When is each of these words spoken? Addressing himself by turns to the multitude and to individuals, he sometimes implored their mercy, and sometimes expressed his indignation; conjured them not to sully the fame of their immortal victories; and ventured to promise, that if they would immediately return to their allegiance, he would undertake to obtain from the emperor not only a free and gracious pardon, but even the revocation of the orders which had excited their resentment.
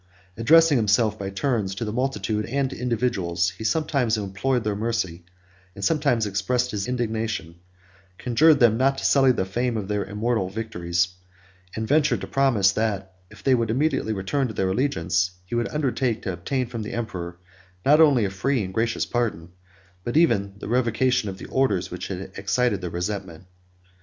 Addressing 0.35 0.79
himself 0.79 1.19
by 1.19 1.29
turns 1.29 1.75
to 1.75 1.85
the 1.85 1.93
multitude 1.93 2.47
and 2.47 2.71
to 2.71 2.75
individuals, 2.75 3.51
he 3.51 3.63
sometimes 3.63 4.17
implored 4.17 4.63
their 4.63 4.75
mercy, 4.75 5.25
and 5.75 5.85
sometimes 5.85 6.25
expressed 6.25 6.71
his 6.71 6.87
indignation; 6.87 7.57
conjured 8.17 8.59
them 8.59 8.77
not 8.77 8.97
to 8.97 9.05
sully 9.05 9.31
the 9.31 9.45
fame 9.45 9.77
of 9.77 9.87
their 9.87 10.03
immortal 10.03 10.49
victories; 10.49 11.09
and 11.75 11.87
ventured 11.87 12.21
to 12.21 12.25
promise, 12.25 12.71
that 12.71 13.13
if 13.29 13.43
they 13.43 13.53
would 13.53 13.69
immediately 13.69 14.11
return 14.13 14.47
to 14.47 14.55
their 14.55 14.69
allegiance, 14.69 15.29
he 15.45 15.53
would 15.53 15.69
undertake 15.69 16.23
to 16.23 16.33
obtain 16.33 16.65
from 16.65 16.81
the 16.81 16.93
emperor 16.93 17.37
not 17.85 18.01
only 18.01 18.25
a 18.25 18.31
free 18.31 18.63
and 18.63 18.73
gracious 18.73 19.05
pardon, 19.05 19.49
but 20.03 20.17
even 20.17 20.55
the 20.57 20.67
revocation 20.67 21.29
of 21.29 21.37
the 21.37 21.45
orders 21.45 21.91
which 21.91 22.07
had 22.07 22.21
excited 22.39 22.81
their 22.81 22.89
resentment. 22.89 23.45